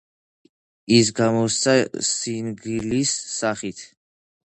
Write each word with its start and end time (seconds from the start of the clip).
ის 0.95 1.09
გამოიცა 1.19 1.75
სინგლის 2.07 3.13
სახით. 3.35 3.83